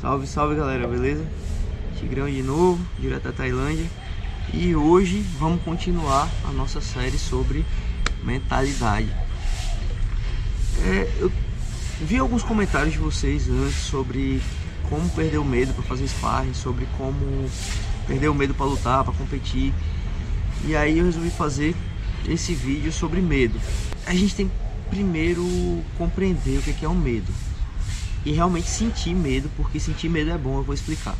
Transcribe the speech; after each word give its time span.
Salve, 0.00 0.26
salve 0.26 0.54
galera, 0.54 0.88
beleza? 0.88 1.22
Tigrão 1.98 2.26
de 2.26 2.42
novo, 2.42 2.82
direto 2.98 3.24
da 3.24 3.32
Tailândia. 3.32 3.84
E 4.50 4.74
hoje 4.74 5.20
vamos 5.38 5.62
continuar 5.62 6.26
a 6.42 6.50
nossa 6.52 6.80
série 6.80 7.18
sobre 7.18 7.66
mentalidade. 8.24 9.14
É, 10.86 11.06
eu 11.20 11.30
vi 12.00 12.16
alguns 12.16 12.42
comentários 12.42 12.94
de 12.94 12.98
vocês 12.98 13.46
antes 13.50 13.76
sobre 13.76 14.40
como 14.88 15.06
perder 15.10 15.36
o 15.36 15.44
medo 15.44 15.74
para 15.74 15.82
fazer 15.82 16.08
sparring, 16.08 16.54
sobre 16.54 16.88
como 16.96 17.50
perder 18.06 18.28
o 18.28 18.34
medo 18.34 18.54
para 18.54 18.64
lutar, 18.64 19.04
para 19.04 19.12
competir. 19.12 19.70
E 20.64 20.74
aí 20.74 20.98
eu 20.98 21.04
resolvi 21.04 21.28
fazer 21.28 21.76
esse 22.26 22.54
vídeo 22.54 22.90
sobre 22.90 23.20
medo. 23.20 23.60
A 24.06 24.14
gente 24.14 24.34
tem 24.34 24.48
que 24.48 24.54
primeiro 24.88 25.44
compreender 25.98 26.58
o 26.58 26.62
que 26.62 26.86
é 26.86 26.88
o 26.88 26.94
medo 26.94 27.49
e 28.24 28.32
realmente 28.32 28.68
sentir 28.68 29.14
medo, 29.14 29.50
porque 29.56 29.80
sentir 29.80 30.08
medo 30.08 30.30
é 30.30 30.38
bom, 30.38 30.58
eu 30.58 30.64
vou 30.64 30.74
explicar. 30.74 31.16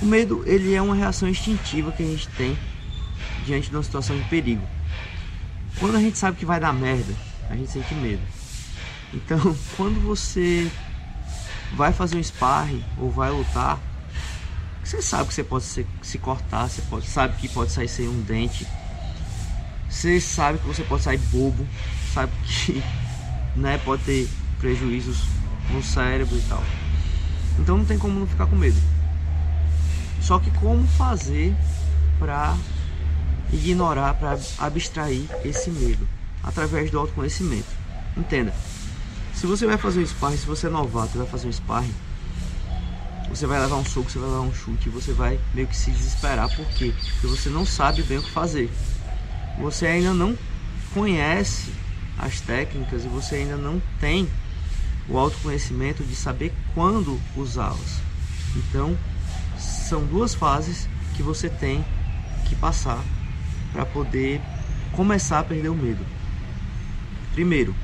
O 0.00 0.04
medo, 0.04 0.42
ele 0.46 0.74
é 0.74 0.80
uma 0.80 0.94
reação 0.94 1.28
instintiva 1.28 1.92
que 1.92 2.02
a 2.02 2.06
gente 2.06 2.28
tem 2.28 2.56
diante 3.44 3.70
de 3.70 3.76
uma 3.76 3.82
situação 3.82 4.16
de 4.16 4.24
perigo. 4.24 4.66
Quando 5.78 5.96
a 5.96 6.00
gente 6.00 6.18
sabe 6.18 6.36
que 6.36 6.44
vai 6.44 6.60
dar 6.60 6.72
merda, 6.72 7.14
a 7.48 7.56
gente 7.56 7.70
sente 7.70 7.94
medo. 7.94 8.22
Então, 9.12 9.38
quando 9.76 10.00
você 10.00 10.70
vai 11.74 11.92
fazer 11.92 12.16
um 12.16 12.22
sparring 12.22 12.84
ou 12.98 13.10
vai 13.10 13.30
lutar, 13.30 13.78
você 14.82 15.00
sabe 15.00 15.28
que 15.28 15.34
você 15.34 15.44
pode 15.44 15.64
se, 15.64 15.86
se 16.02 16.18
cortar, 16.18 16.68
você 16.68 16.82
pode, 16.82 17.06
sabe 17.06 17.36
que 17.36 17.48
pode 17.48 17.70
sair 17.70 17.88
sem 17.88 18.08
um 18.08 18.20
dente, 18.22 18.66
você 19.88 20.20
sabe 20.20 20.58
que 20.58 20.66
você 20.66 20.82
pode 20.82 21.02
sair 21.02 21.18
bobo, 21.18 21.66
sabe 22.12 22.32
que 22.44 22.82
né, 23.54 23.78
pode 23.78 24.02
ter 24.04 24.28
prejuízos 24.60 25.24
no 25.70 25.82
cérebro 25.82 26.36
e 26.36 26.42
tal. 26.42 26.62
Então 27.58 27.78
não 27.78 27.84
tem 27.84 27.98
como 27.98 28.18
não 28.18 28.26
ficar 28.26 28.46
com 28.46 28.56
medo. 28.56 28.76
Só 30.20 30.38
que 30.38 30.50
como 30.52 30.86
fazer 30.86 31.54
para 32.18 32.56
ignorar, 33.52 34.14
para 34.14 34.38
abstrair 34.58 35.26
esse 35.44 35.70
medo 35.70 36.06
através 36.42 36.90
do 36.90 36.98
autoconhecimento. 36.98 37.68
Entenda. 38.16 38.54
Se 39.34 39.46
você 39.46 39.66
vai 39.66 39.78
fazer 39.78 40.00
um 40.00 40.06
sparring, 40.06 40.36
se 40.36 40.46
você 40.46 40.66
é 40.66 40.70
novato 40.70 41.16
vai 41.16 41.26
fazer 41.26 41.48
um 41.48 41.52
sparring, 41.52 41.94
você 43.30 43.46
vai 43.46 43.60
levar 43.60 43.76
um 43.76 43.84
soco, 43.84 44.10
você 44.10 44.18
vai 44.18 44.28
levar 44.28 44.42
um 44.42 44.52
chute 44.52 44.88
você 44.88 45.12
vai 45.12 45.38
meio 45.54 45.66
que 45.66 45.76
se 45.76 45.90
desesperar. 45.90 46.54
Por 46.54 46.66
quê? 46.66 46.92
Porque 47.12 47.26
você 47.26 47.48
não 47.48 47.64
sabe 47.64 48.02
bem 48.02 48.18
o 48.18 48.22
que 48.22 48.30
fazer. 48.30 48.70
Você 49.60 49.86
ainda 49.86 50.12
não 50.12 50.36
conhece 50.92 51.72
as 52.18 52.40
técnicas 52.40 53.04
e 53.04 53.08
você 53.08 53.36
ainda 53.36 53.56
não 53.56 53.80
tem 54.00 54.28
o 55.10 55.18
autoconhecimento 55.18 56.04
de 56.04 56.14
saber 56.14 56.54
quando 56.74 57.20
usá-las. 57.36 58.00
Então, 58.56 58.96
são 59.58 60.04
duas 60.04 60.34
fases 60.34 60.88
que 61.16 61.22
você 61.22 61.48
tem 61.48 61.84
que 62.48 62.54
passar 62.54 63.02
para 63.72 63.84
poder 63.84 64.40
começar 64.92 65.40
a 65.40 65.44
perder 65.44 65.68
o 65.68 65.74
medo. 65.74 66.04
Primeiro, 67.32 67.74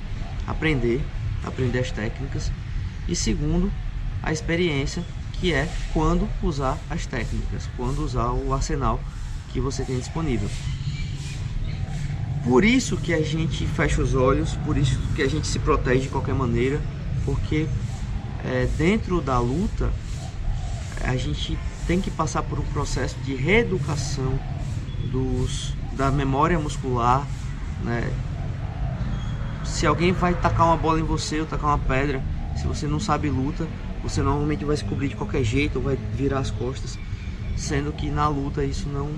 aprender, 0.47 1.05
aprender 1.45 1.81
as 1.81 1.91
técnicas 1.91 2.51
e 3.09 3.15
segundo, 3.15 3.71
a 4.23 4.33
experiência, 4.33 5.05
que 5.35 5.53
é 5.53 5.69
quando 5.93 6.29
usar 6.43 6.79
as 6.89 7.07
técnicas, 7.07 7.69
quando 7.77 8.03
usar 8.03 8.31
o 8.31 8.53
arsenal 8.53 9.01
que 9.53 9.61
você 9.61 9.85
tem 9.85 9.99
disponível. 9.99 10.49
Por 12.43 12.65
isso 12.65 12.97
que 12.97 13.13
a 13.13 13.23
gente 13.23 13.67
fecha 13.67 14.01
os 14.01 14.15
olhos, 14.15 14.55
por 14.65 14.77
isso 14.77 14.99
que 15.15 15.23
a 15.23 15.29
gente 15.29 15.47
se 15.47 15.59
protege 15.59 16.03
de 16.03 16.09
qualquer 16.09 16.35
maneira, 16.35 16.81
porque 17.27 17.67
é, 18.45 18.67
dentro 18.79 19.21
da 19.21 19.39
luta 19.39 19.93
a 21.03 21.17
gente 21.17 21.59
tem 21.87 22.01
que 22.01 22.11
passar 22.11 22.43
por 22.43 22.59
um 22.59 22.65
processo 22.67 23.17
de 23.25 23.35
reeducação 23.35 24.39
dos, 25.11 25.75
da 25.93 26.11
memória 26.11 26.59
muscular, 26.59 27.27
né? 27.85 28.11
Se 29.65 29.87
alguém 29.87 30.13
vai 30.13 30.33
tacar 30.35 30.67
uma 30.67 30.77
bola 30.77 31.01
em 31.01 31.03
você 31.03 31.41
ou 31.41 31.47
tacar 31.47 31.71
uma 31.71 31.79
pedra, 31.79 32.23
se 32.57 32.67
você 32.67 32.87
não 32.87 33.01
sabe 33.01 33.29
luta, 33.29 33.67
você 34.03 34.23
normalmente 34.23 34.65
vai 34.65 34.77
se 34.77 34.85
cobrir 34.85 35.09
de 35.09 35.17
qualquer 35.17 35.43
jeito 35.45 35.77
ou 35.77 35.83
vai 35.83 35.99
virar 36.15 36.39
as 36.39 36.51
costas, 36.51 36.99
sendo 37.57 37.93
que 37.93 38.09
na 38.09 38.29
luta 38.29 38.65
isso 38.65 38.89
não 38.89 39.11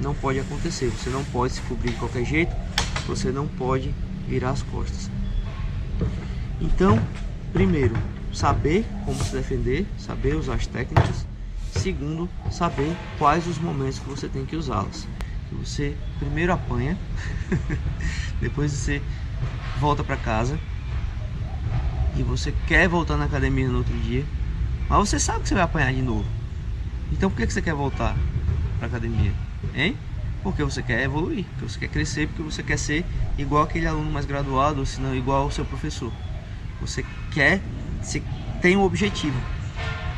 não 0.00 0.14
pode 0.14 0.40
acontecer. 0.40 0.90
Você 0.90 1.10
não 1.10 1.22
pode 1.24 1.54
se 1.54 1.60
cobrir 1.62 1.90
de 1.90 1.96
qualquer 1.96 2.24
jeito, 2.24 2.54
você 3.06 3.30
não 3.30 3.46
pode 3.46 3.94
virar 4.26 4.50
as 4.50 4.62
costas. 4.62 5.10
Então, 6.60 6.98
primeiro, 7.52 7.94
saber 8.32 8.86
como 9.04 9.22
se 9.22 9.34
defender, 9.36 9.86
saber 9.98 10.34
usar 10.34 10.54
as 10.54 10.66
técnicas. 10.66 11.26
Segundo, 11.72 12.28
saber 12.50 12.96
quais 13.18 13.46
os 13.46 13.58
momentos 13.58 13.98
que 13.98 14.08
você 14.08 14.28
tem 14.28 14.44
que 14.44 14.56
usá-las. 14.56 15.06
Você 15.52 15.94
primeiro 16.18 16.52
apanha, 16.52 16.96
depois 18.40 18.72
você 18.72 19.02
volta 19.78 20.02
para 20.02 20.16
casa 20.16 20.58
e 22.16 22.22
você 22.22 22.54
quer 22.66 22.88
voltar 22.88 23.16
na 23.16 23.24
academia 23.24 23.68
no 23.68 23.78
outro 23.78 23.96
dia, 23.98 24.24
mas 24.88 25.08
você 25.08 25.18
sabe 25.18 25.40
que 25.40 25.48
você 25.48 25.54
vai 25.54 25.64
apanhar 25.64 25.92
de 25.92 26.02
novo. 26.02 26.24
Então 27.12 27.30
por 27.30 27.36
que 27.36 27.52
você 27.52 27.60
quer 27.60 27.74
voltar 27.74 28.16
para 28.78 28.88
academia? 28.88 29.32
Hein? 29.74 29.96
Porque 30.42 30.64
você 30.64 30.82
quer 30.82 31.02
evoluir, 31.02 31.44
porque 31.44 31.68
você 31.68 31.78
quer 31.80 31.88
crescer, 31.88 32.28
porque 32.28 32.42
você 32.42 32.62
quer 32.62 32.78
ser 32.78 33.04
igual 33.36 33.62
aquele 33.62 33.86
aluno 33.86 34.10
mais 34.10 34.26
graduado, 34.26 34.80
ou 34.80 34.86
se 34.86 35.00
não 35.00 35.14
igual 35.14 35.42
ao 35.42 35.50
seu 35.50 35.64
professor. 35.64 36.12
Você 36.82 37.04
quer, 37.30 37.62
você 38.02 38.20
tem 38.60 38.76
um 38.76 38.82
objetivo. 38.82 39.40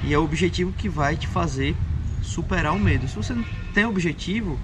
E 0.02 0.12
é 0.12 0.18
o 0.18 0.24
objetivo 0.24 0.72
que 0.72 0.88
vai 0.88 1.14
te 1.14 1.26
fazer 1.28 1.76
superar 2.22 2.74
o 2.74 2.78
medo. 2.78 3.06
Se 3.06 3.14
você 3.14 3.34
não 3.34 3.44
tem 3.72 3.84
objetivo, 3.84 4.58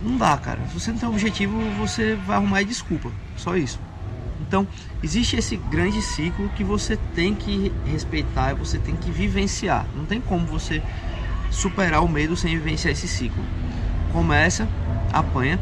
não 0.00 0.16
dá, 0.16 0.38
cara. 0.38 0.60
Se 0.68 0.74
você 0.74 0.92
não 0.92 0.98
tem 0.98 1.08
objetivo, 1.08 1.70
você 1.72 2.14
vai 2.16 2.36
arrumar 2.36 2.62
desculpa. 2.62 3.12
Só 3.36 3.56
isso. 3.56 3.80
Então, 4.40 4.66
existe 5.02 5.36
esse 5.36 5.56
grande 5.56 6.00
ciclo 6.00 6.48
que 6.50 6.64
você 6.64 6.96
tem 6.96 7.34
que 7.34 7.72
respeitar, 7.84 8.54
você 8.54 8.78
tem 8.78 8.96
que 8.96 9.10
vivenciar. 9.10 9.86
Não 9.94 10.04
tem 10.04 10.20
como 10.20 10.46
você 10.46 10.80
superar 11.50 12.02
o 12.02 12.08
medo 12.08 12.36
sem 12.36 12.56
vivenciar 12.56 12.92
esse 12.92 13.06
ciclo. 13.08 13.42
Começa, 14.12 14.68
apanha, 15.12 15.58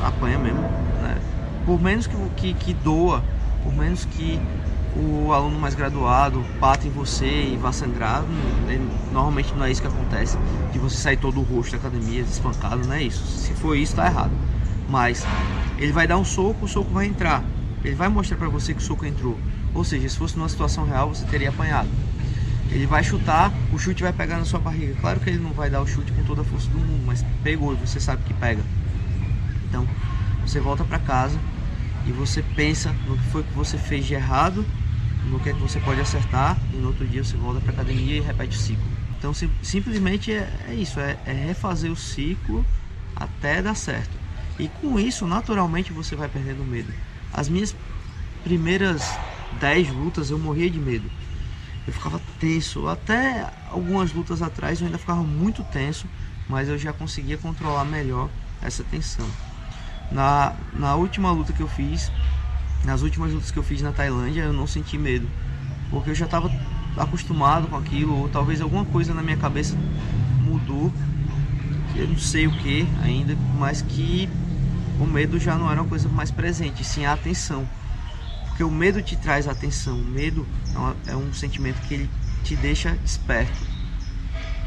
apanha 0.00 0.38
mesmo, 0.38 0.60
né? 0.60 1.16
Por 1.64 1.80
menos 1.80 2.06
que, 2.06 2.16
que, 2.36 2.54
que 2.54 2.74
doa, 2.74 3.24
por 3.62 3.74
menos 3.74 4.04
que 4.04 4.40
o 4.96 5.32
aluno 5.32 5.58
mais 5.58 5.74
graduado 5.74 6.44
bata 6.58 6.86
em 6.86 6.90
você 6.90 7.26
e 7.26 7.56
vá 7.56 7.72
sangrar, 7.72 8.22
né? 8.66 8.80
normalmente 9.12 9.54
não 9.54 9.64
é 9.64 9.70
isso 9.70 9.80
que 9.80 9.86
acontece, 9.86 10.36
de 10.72 10.78
você 10.78 10.96
sair 10.96 11.16
todo 11.16 11.40
o 11.40 11.42
rosto 11.42 11.72
da 11.72 11.78
academia 11.78 12.20
espancado, 12.22 12.86
não 12.86 12.94
é 12.94 13.02
isso. 13.02 13.24
Se 13.24 13.54
for 13.54 13.76
isso, 13.76 13.94
tá 13.94 14.06
errado. 14.06 14.32
Mas 14.88 15.24
ele 15.78 15.92
vai 15.92 16.06
dar 16.06 16.18
um 16.18 16.24
soco, 16.24 16.64
o 16.64 16.68
soco 16.68 16.90
vai 16.90 17.06
entrar. 17.06 17.44
Ele 17.84 17.94
vai 17.94 18.08
mostrar 18.08 18.36
para 18.36 18.48
você 18.48 18.74
que 18.74 18.80
o 18.80 18.84
soco 18.84 19.06
entrou. 19.06 19.38
Ou 19.72 19.84
seja, 19.84 20.08
se 20.08 20.18
fosse 20.18 20.36
numa 20.36 20.48
situação 20.48 20.84
real, 20.84 21.08
você 21.08 21.24
teria 21.26 21.50
apanhado. 21.50 21.88
Ele 22.70 22.86
vai 22.86 23.02
chutar, 23.02 23.52
o 23.72 23.78
chute 23.78 24.02
vai 24.02 24.12
pegar 24.12 24.38
na 24.38 24.44
sua 24.44 24.60
barriga. 24.60 24.94
Claro 25.00 25.20
que 25.20 25.30
ele 25.30 25.38
não 25.38 25.50
vai 25.50 25.70
dar 25.70 25.80
o 25.80 25.86
chute 25.86 26.12
com 26.12 26.22
toda 26.24 26.42
a 26.42 26.44
força 26.44 26.68
do 26.68 26.78
mundo, 26.78 27.02
mas 27.06 27.24
pegou 27.42 27.72
e 27.72 27.76
você 27.76 27.98
sabe 27.98 28.22
que 28.24 28.34
pega. 28.34 28.62
Então, 29.68 29.86
você 30.44 30.60
volta 30.60 30.84
para 30.84 30.98
casa 30.98 31.38
e 32.02 32.12
você 32.12 32.42
pensa 32.42 32.98
no 33.04 33.16
que 33.16 33.24
foi 33.24 33.44
que 33.44 33.54
você 33.54 33.78
fez 33.78 34.06
de 34.06 34.14
errado, 34.14 34.70
no 35.22 35.40
que 35.40 35.50
é 35.50 35.54
que 35.54 35.60
você 35.60 35.78
pode 35.80 36.00
acertar 36.00 36.66
e 36.70 36.78
no 36.78 36.88
outro 36.88 37.06
dia 37.08 37.22
você 37.22 37.36
volta 37.36 37.60
para 37.60 37.72
academia 37.72 38.16
e 38.16 38.20
repete 38.20 38.56
o 38.56 38.60
ciclo. 38.60 38.98
Então, 39.08 39.34
sim, 39.34 39.54
simplesmente 39.62 40.32
é, 40.32 40.56
é 40.68 40.74
isso, 40.74 40.98
é, 41.00 41.20
é 41.24 41.32
refazer 41.32 41.90
o 41.92 41.96
ciclo 41.96 42.68
até 43.14 43.60
dar 43.62 43.74
certo. 43.74 44.20
E 44.58 44.68
com 44.68 44.98
isso, 44.98 45.26
naturalmente, 45.26 45.92
você 45.92 46.16
vai 46.16 46.28
perdendo 46.28 46.64
medo. 46.64 46.94
As 47.30 47.48
minhas 47.48 47.76
primeiras 48.42 49.20
10 49.50 49.90
lutas 49.90 50.30
eu 50.30 50.38
morria 50.38 50.70
de 50.70 50.80
medo 50.80 51.12
eu 51.86 51.92
ficava 51.92 52.18
tenso. 52.38 52.86
Até 52.86 53.50
algumas 53.64 54.12
lutas 54.12 54.42
atrás 54.42 54.80
eu 54.80 54.86
ainda 54.86 54.98
ficava 54.98 55.22
muito 55.24 55.64
tenso, 55.64 56.10
mas 56.46 56.68
eu 56.68 56.78
já 56.78 56.92
conseguia 56.92 57.38
controlar 57.38 57.84
melhor 57.84 58.34
essa 58.60 58.84
tensão. 58.84 59.36
Na, 60.10 60.54
na 60.72 60.96
última 60.96 61.30
luta 61.30 61.52
que 61.52 61.62
eu 61.62 61.68
fiz, 61.68 62.10
nas 62.84 63.02
últimas 63.02 63.32
lutas 63.32 63.50
que 63.50 63.58
eu 63.58 63.62
fiz 63.62 63.80
na 63.82 63.92
Tailândia, 63.92 64.42
eu 64.42 64.52
não 64.52 64.66
senti 64.66 64.98
medo, 64.98 65.28
porque 65.90 66.10
eu 66.10 66.14
já 66.14 66.24
estava 66.24 66.50
acostumado 66.96 67.68
com 67.68 67.76
aquilo, 67.76 68.14
ou 68.16 68.28
talvez 68.28 68.60
alguma 68.60 68.84
coisa 68.84 69.14
na 69.14 69.22
minha 69.22 69.36
cabeça 69.36 69.76
mudou, 70.40 70.92
eu 71.94 72.08
não 72.08 72.16
sei 72.16 72.46
o 72.46 72.52
que 72.52 72.86
ainda, 73.02 73.36
mas 73.58 73.82
que 73.82 74.28
o 74.98 75.06
medo 75.06 75.38
já 75.38 75.56
não 75.56 75.70
era 75.70 75.80
uma 75.80 75.88
coisa 75.88 76.08
mais 76.08 76.30
presente, 76.30 76.84
sim 76.84 77.04
a 77.04 77.12
atenção. 77.12 77.66
Porque 78.48 78.62
o 78.62 78.70
medo 78.70 79.00
te 79.02 79.16
traz 79.16 79.46
atenção, 79.46 80.00
o 80.00 80.04
medo 80.04 80.46
é, 81.06 81.12
é 81.12 81.16
um 81.16 81.32
sentimento 81.32 81.80
que 81.82 81.94
ele 81.94 82.10
te 82.42 82.56
deixa 82.56 82.98
esperto. 83.04 83.79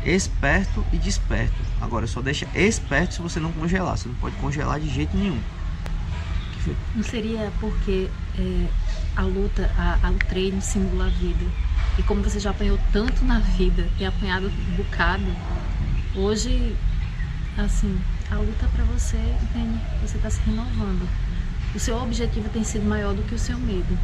Esperto 0.06 0.86
e 0.92 0.98
desperto. 0.98 1.56
Agora, 1.82 2.06
só 2.08 2.22
deixa 2.22 2.48
esperto 2.54 3.16
se 3.16 3.22
você 3.22 3.40
não 3.40 3.52
congelar. 3.52 3.98
Você 3.98 4.08
não 4.08 4.16
pode 4.16 4.36
congelar 4.38 4.80
de 4.80 4.90
jeito 4.90 5.16
nenhum. 5.16 5.40
Não 6.96 7.04
seria 7.04 7.52
porque 7.60 8.10
é, 8.38 8.68
a 9.16 9.22
luta, 9.24 9.70
a, 9.78 10.00
a, 10.08 10.12
o 10.12 10.16
treino 10.16 10.62
simula 10.62 11.06
a 11.06 11.10
vida. 11.10 11.46
E 11.98 12.04
como 12.04 12.22
você 12.22 12.40
já 12.40 12.52
apanhou 12.52 12.80
tanto 12.92 13.24
na 13.26 13.40
vida, 13.40 13.88
tem 13.98 14.08
apanhado 14.08 14.48
um 14.48 14.76
bocado, 14.76 15.26
hoje, 16.16 16.76
assim, 17.58 18.00
a 18.32 18.36
luta 18.36 18.68
para 18.74 18.84
você, 18.86 19.18
entende? 19.18 19.80
Você 20.02 20.18
está 20.18 20.30
se 20.30 20.40
renovando. 20.42 21.08
O 21.76 21.80
seu 21.80 21.98
objetivo 21.98 22.50
tem 22.50 22.64
sido 22.64 22.86
maior 22.86 23.14
do 23.14 23.24
que 23.24 23.36
o 23.36 23.40
seu 23.40 23.58
medo. 23.58 23.98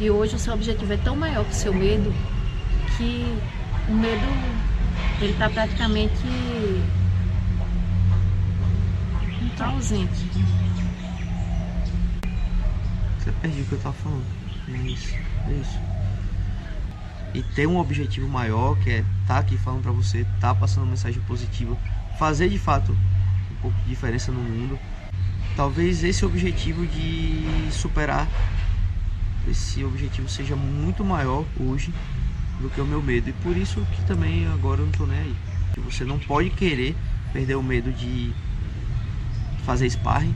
E 0.00 0.10
hoje 0.10 0.36
o 0.36 0.38
seu 0.38 0.54
objetivo 0.54 0.92
é 0.92 0.96
tão 0.96 1.14
maior 1.14 1.44
que 1.44 1.52
o 1.52 1.54
seu 1.54 1.72
medo 1.72 2.12
que 2.96 3.36
o 3.88 3.94
medo 3.94 4.26
ele 5.20 5.32
está 5.32 5.48
praticamente 5.48 6.22
tá 9.56 9.66
ausente. 9.66 10.28
Você 13.18 13.32
perdeu 13.40 13.62
o 13.62 13.66
que 13.66 13.72
eu 13.72 13.78
tava 13.78 13.94
falando. 13.94 14.24
É 14.68 14.76
isso, 14.78 15.14
é 15.48 15.52
isso. 15.52 15.78
E 17.34 17.42
ter 17.54 17.66
um 17.66 17.78
objetivo 17.78 18.28
maior, 18.28 18.76
que 18.78 18.90
é 18.90 18.98
estar 18.98 19.06
tá 19.26 19.38
aqui 19.38 19.56
falando 19.56 19.82
para 19.82 19.92
você, 19.92 20.26
tá 20.40 20.54
passando 20.54 20.84
uma 20.84 20.90
mensagem 20.90 21.20
positiva, 21.22 21.76
fazer 22.18 22.48
de 22.48 22.58
fato 22.58 22.92
um 22.92 23.54
pouco 23.62 23.76
de 23.82 23.88
diferença 23.88 24.30
no 24.30 24.40
mundo. 24.40 24.78
Talvez 25.56 26.02
esse 26.02 26.24
objetivo 26.24 26.86
de 26.86 27.68
superar 27.70 28.28
esse 29.48 29.84
objetivo 29.84 30.28
seja 30.28 30.56
muito 30.56 31.04
maior 31.04 31.44
hoje 31.60 31.92
do 32.60 32.70
que 32.70 32.80
o 32.80 32.86
meu 32.86 33.02
medo. 33.02 33.28
E 33.28 33.32
por 33.32 33.56
isso 33.56 33.80
que 33.92 34.04
também 34.04 34.46
agora 34.46 34.80
eu 34.80 34.86
não 34.86 34.92
tô 34.92 35.06
nem 35.06 35.18
aí. 35.18 35.34
Você 35.84 36.04
não 36.04 36.18
pode 36.18 36.50
querer 36.50 36.96
perder 37.32 37.56
o 37.56 37.62
medo 37.62 37.92
de 37.92 38.32
fazer 39.64 39.88
sparring, 39.90 40.34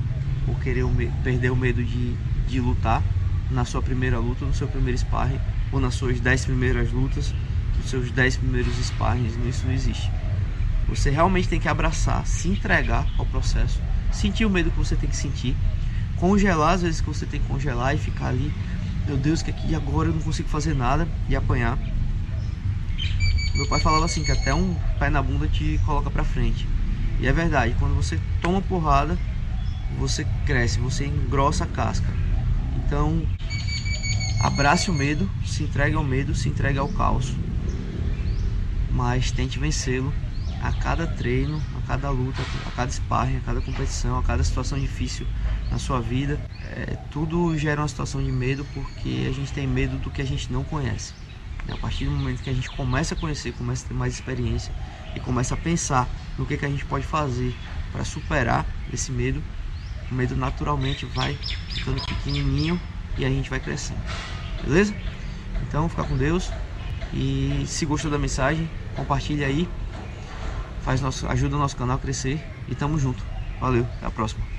ou 0.49 0.55
querer 0.56 0.82
o 0.82 0.91
perder 1.23 1.50
o 1.50 1.56
medo 1.56 1.82
de, 1.85 2.15
de 2.49 2.61
lutar 2.61 3.03
na 3.50 3.65
sua 3.65 3.81
primeira 3.81 4.19
luta, 4.19 4.44
no 4.44 4.55
seu 4.55 4.67
primeiro 4.67 4.99
sparring, 4.99 5.38
ou 5.73 5.81
nas 5.81 5.94
suas 5.94 6.19
10 6.19 6.47
primeiras 6.47 6.91
lutas, 6.93 7.35
nos 7.76 7.88
seus 7.88 8.11
10 8.11 8.38
primeiros 8.38 8.75
sparrings. 8.76 9.35
Isso 9.47 9.67
não 9.67 9.73
existe. 9.73 10.11
Você 10.88 11.11
realmente 11.11 11.49
tem 11.49 11.61
que 11.61 11.69
abraçar, 11.69 12.26
se 12.26 12.49
entregar 12.49 13.06
ao 13.19 13.26
processo, 13.26 13.79
sentir 14.11 14.47
o 14.47 14.50
medo 14.50 14.71
que 14.71 14.79
você 14.79 14.97
tem 14.97 15.09
que 15.09 15.17
sentir, 15.17 15.55
congelar 16.17 16.75
às 16.75 16.82
vezes 16.82 17.00
que 17.00 17.06
você 17.06 17.26
tem 17.26 17.41
que 17.41 17.47
congelar 17.47 17.94
e 17.94 17.99
ficar 17.99 18.29
ali, 18.29 18.50
meu 19.06 19.17
Deus, 19.17 19.43
que 19.43 19.50
aqui 19.50 19.75
agora 19.75 20.09
eu 20.09 20.14
não 20.14 20.23
consigo 20.23 20.49
fazer 20.49 20.75
nada 20.75 21.06
e 21.29 21.37
apanhar. 21.37 21.79
Meu 23.59 23.67
pai 23.67 23.81
falava 23.81 24.05
assim 24.05 24.23
que 24.23 24.31
até 24.31 24.55
um 24.55 24.73
pé 25.01 25.11
na 25.11 25.21
bunda 25.21 25.49
te 25.49 25.81
coloca 25.85 26.09
para 26.09 26.23
frente. 26.23 26.65
E 27.19 27.27
é 27.27 27.33
verdade, 27.33 27.75
quando 27.81 27.93
você 27.97 28.17
toma 28.41 28.63
porrada, 28.63 29.19
você 29.99 30.25
cresce, 30.47 30.79
você 30.79 31.05
engrossa 31.05 31.65
a 31.65 31.67
casca. 31.67 32.07
Então, 32.77 33.27
abrace 34.39 34.93
o 34.93 34.95
medo, 34.95 35.29
se 35.45 35.65
entregue 35.65 35.97
ao 35.97 36.05
medo, 36.05 36.37
se 36.37 36.49
entregue 36.49 36.79
ao 36.79 36.87
caos. 36.87 37.33
Mas 38.93 39.33
tente 39.33 39.59
vencê-lo 39.59 40.15
a 40.63 40.71
cada 40.71 41.05
treino, 41.05 41.61
a 41.75 41.81
cada 41.89 42.11
luta, 42.11 42.41
a 42.65 42.71
cada 42.71 42.93
sparring, 42.93 43.39
a 43.39 43.41
cada 43.41 43.61
competição, 43.61 44.17
a 44.17 44.23
cada 44.23 44.45
situação 44.45 44.79
difícil 44.79 45.27
na 45.69 45.81
sua 45.81 46.01
vida. 46.01 46.39
É, 46.77 46.97
tudo 47.11 47.59
gera 47.59 47.81
uma 47.81 47.89
situação 47.89 48.23
de 48.23 48.31
medo 48.31 48.65
porque 48.67 49.27
a 49.29 49.33
gente 49.33 49.53
tem 49.53 49.67
medo 49.67 49.99
do 49.99 50.13
que 50.13 50.23
a 50.23 50.25
gente 50.25 50.53
não 50.53 50.63
conhece. 50.63 51.13
A 51.73 51.76
partir 51.76 52.06
do 52.06 52.11
momento 52.11 52.43
que 52.43 52.50
a 52.50 52.55
gente 52.55 52.70
começa 52.70 53.15
a 53.15 53.17
conhecer, 53.17 53.53
começa 53.53 53.85
a 53.85 53.88
ter 53.88 53.94
mais 53.94 54.15
experiência 54.15 54.73
e 55.15 55.20
começa 55.20 55.55
a 55.55 55.56
pensar 55.56 56.09
no 56.37 56.47
que, 56.47 56.56
que 56.56 56.65
a 56.65 56.69
gente 56.69 56.85
pode 56.85 57.05
fazer 57.05 57.55
para 57.93 58.05
superar 58.05 58.67
esse 58.93 59.12
medo, 59.12 59.43
o 60.11 60.15
medo 60.15 60.37
naturalmente 60.37 61.05
vai 61.06 61.38
ficando 61.69 62.00
pequenininho 62.00 62.81
e 63.17 63.25
a 63.25 63.29
gente 63.29 63.50
vai 63.50 63.61
crescendo. 63.61 64.00
Beleza? 64.62 64.94
Então, 65.62 65.88
fica 65.88 66.05
com 66.05 66.17
Deus 66.17 66.53
e 67.12 67.65
se 67.67 67.85
gostou 67.85 68.11
da 68.11 68.19
mensagem, 68.19 68.69
compartilha 68.97 69.47
aí, 69.47 69.69
faz 70.81 71.00
nosso, 71.00 71.26
ajuda 71.26 71.56
o 71.56 71.59
nosso 71.59 71.76
canal 71.76 71.97
a 71.97 72.00
crescer 72.00 72.41
e 72.67 72.75
tamo 72.75 72.99
junto. 72.99 73.25
Valeu, 73.61 73.87
até 73.97 74.06
a 74.06 74.11
próxima. 74.11 74.58